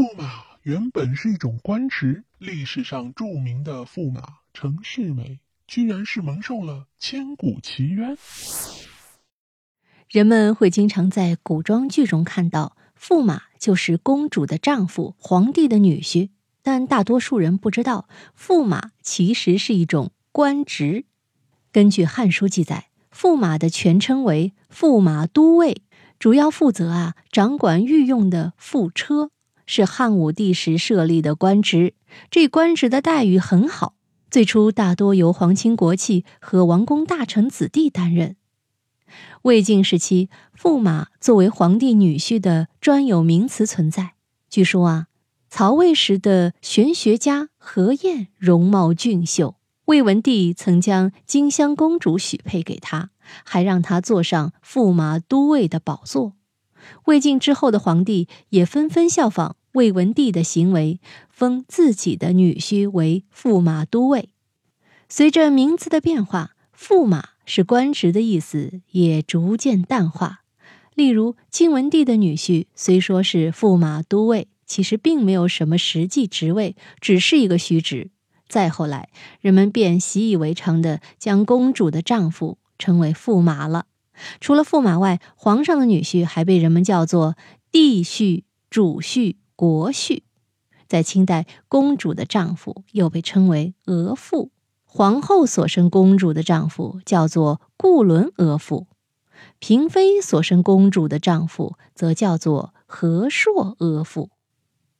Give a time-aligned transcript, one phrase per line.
[0.00, 4.22] 驸马原本是一种官职，历史上著名的驸马
[4.54, 8.16] 程世美，居然是蒙受了千古奇冤。
[10.08, 16.30] 人们会经常在古装剧中看到，驸马就是公主的丈夫、皇帝的女婿，
[16.62, 21.04] 但大多数人不知道，驸马其实是一种官职。
[21.70, 25.82] 根据《汉书》记载，驸马的全称为驸马都尉，
[26.18, 29.30] 主要负责啊掌管御用的副车，
[29.72, 31.94] 是汉武帝时设立的官职。
[32.28, 33.94] 这官职的待遇很好，
[34.28, 38.34] 最初大多由皇亲国戚和王公大臣子弟担任。
[39.42, 40.28] 魏晋时期，
[40.60, 44.14] 驸马作为皇帝女婿的专有名词存在。
[44.48, 45.06] 据说啊，
[45.48, 53.10] 曹魏时的玄学家何晏容貌俊秀，魏文帝曾将金香公主许配给他，
[53.44, 56.32] 还让他坐上驸马都尉的宝座。
[57.04, 64.30] 魏晋之后的皇帝也纷纷效仿魏文帝的行为，封自己的女婿为驸马都尉。
[65.08, 67.30] 随着名字的变化，驸马。
[67.46, 70.42] 是官职的意思也逐渐淡化。
[70.94, 78.12] 例如，晋文帝的女婿虽说是驸马都尉，其实并没有什么实际职位，只是一个虚职。
[78.48, 79.08] 再后来，
[79.40, 83.86] 人们便习以为常的将公主的丈夫称为驸马了。
[84.40, 87.34] 除了驸马外，皇上的女婿还被人们叫做
[87.72, 90.22] 帝婿、主婿、国婿。
[90.88, 94.48] 在清代，公主的丈夫又被称为额驸。
[94.86, 98.86] 皇后所生公主的丈夫叫做固伦额驸，
[99.60, 104.30] 嫔妃所生公主的丈夫则叫做和硕额驸。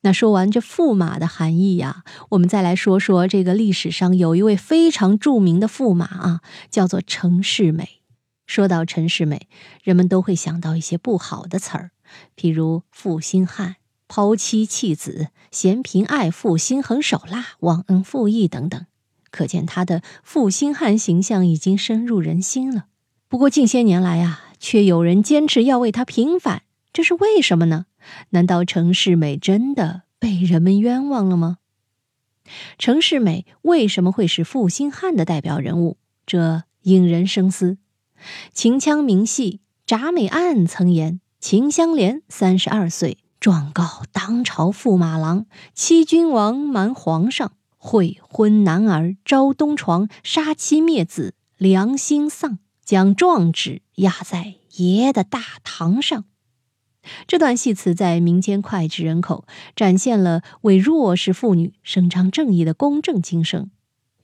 [0.00, 8.02] 那说完这驸马的含义呀，我们再来说说这个历史上有一位非常著名的驸马啊，叫做陈世美。
[8.44, 9.48] 说到陈世美，
[9.84, 11.92] 人们都会想到一些不好的词儿，
[12.36, 13.76] 譬如负心汉、
[14.08, 18.86] 抛妻弃子、嫌贫爱富、心狠手辣、忘恩负义等等。
[19.30, 22.86] 可见他的负心汉形象已经深入人心了。
[23.28, 26.62] 不过近些年来啊，却有人坚持要为他平反，
[26.94, 27.84] 这是为什么呢？
[28.30, 31.58] 难道程世美真的被人们冤枉了吗？
[32.78, 35.98] 程世美为什么会是负心汉的代表人物？
[36.24, 37.76] 这引人深思。
[38.54, 39.60] 秦腔名戏
[39.94, 47.52] 《铡美案》曾言：秦香莲三十二岁，状告当朝驸马郎，欺君王，瞒皇上。
[47.80, 56.24] 悔婚男儿招东床，杀妻灭子，良心丧，将状纸压在爷的大堂上。
[57.28, 59.46] 这段戏词在民间脍炙人口，
[59.76, 63.70] 展现了为弱势妇女伸张正义的公正精神。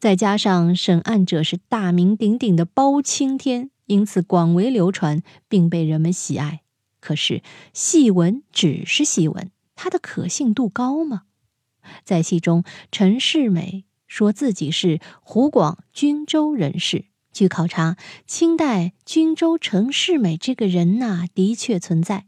[0.00, 6.63] 再加上审案者是大名鼎鼎的包青天，因此广为流传，并被人们喜爱。
[7.04, 7.42] 可是
[7.74, 11.24] 戏文只是戏文，它的可信度高吗？
[12.02, 17.04] 在戏中，陈世美说自己是湖广均州人士。
[17.30, 22.24] 据考察，清代均州陈世美这个人呐，的确存在。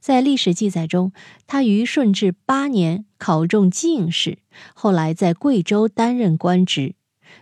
[0.00, 1.12] 在历史记载中，
[1.46, 4.40] 他于顺治八年考中进士，
[4.74, 6.94] 后来在贵州担任官职。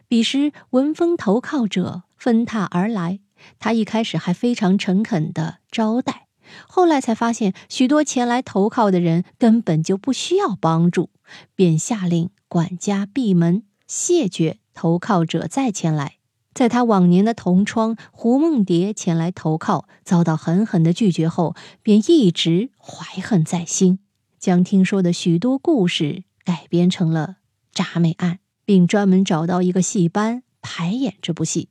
[0.06, 3.18] 彼时闻风投靠者纷沓而来，
[3.58, 6.27] 他一开始还非常诚恳地招待，
[6.66, 11.10] 后来才发现许多前来投靠的人根本就不需要帮助。
[11.54, 16.14] 便下令管家闭门，谢绝投靠者再前来。
[16.54, 24.00] 在他往年的同窗胡梦蝶前来投靠，遭到狠狠的拒绝后，便一直怀恨在心，
[24.40, 27.36] 将听说的许多故事改编成了
[27.78, 28.34] 《铡美案》，
[28.64, 31.68] 并专门找到一个戏班排演这部戏。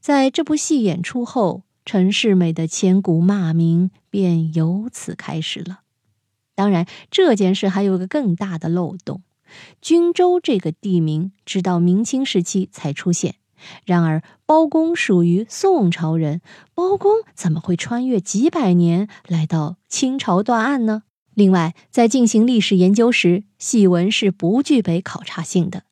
[0.00, 5.80] 在这部戏演出后，陈世美的千古骂名便由此开始了。
[6.54, 9.22] 当然，这件事还有个更大的漏洞。
[9.80, 13.36] 均州这个地名直到明清时期才出现。
[13.84, 16.40] 然而，包公属于宋朝人，
[16.74, 21.02] 包公怎么会穿越几百年来到清朝断案呢？
[21.34, 25.84] 另外，在进行历史研究时，戏文是不具备考察性的。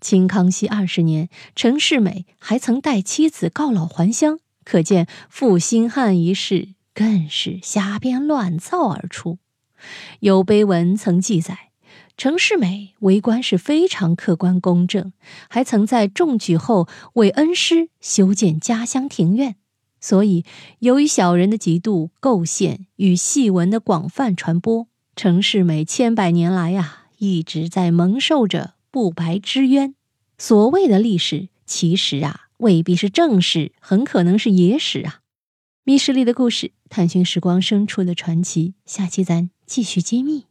[0.00, 9.38] 清康熙二十年，陈世美还曾带妻子告老还乡，可见负心汉一事更是瞎编乱造而出。
[10.20, 11.70] 有碑文曾记载，
[12.16, 15.12] 程世美为官是非常客观公正，
[15.48, 19.56] 还曾在中举后为恩师修建家乡庭院。
[20.00, 20.44] 所以，
[20.80, 29.94] 由于小人的嫉妒构陷与戏文的广泛传播，程世美千百年来呀一直在蒙受着不白之冤。
[30.38, 35.20] 所谓的历史，其实啊未必是正史，很可能是野史啊。
[35.84, 38.74] 密室里的故事，探寻时光深处的传奇。
[38.84, 40.45] 下期咱继续揭秘。